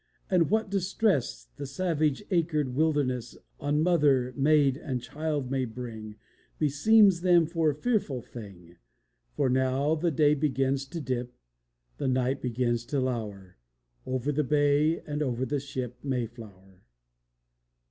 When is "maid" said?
4.35-4.75